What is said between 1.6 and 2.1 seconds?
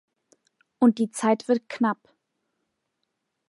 knapp.